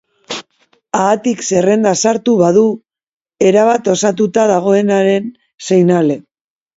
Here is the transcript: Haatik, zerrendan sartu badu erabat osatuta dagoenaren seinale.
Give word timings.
Haatik, 0.99 1.41
zerrendan 1.49 1.99
sartu 2.07 2.33
badu 2.39 2.63
erabat 3.49 3.91
osatuta 3.93 4.47
dagoenaren 4.53 5.29
seinale. 5.69 6.17